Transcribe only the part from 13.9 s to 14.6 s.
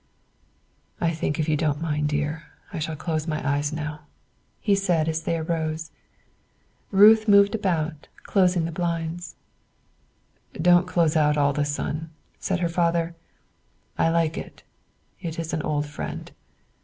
"I like